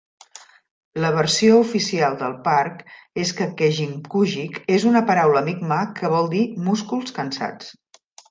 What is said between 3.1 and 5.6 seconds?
és que Kejimkujik és una paraula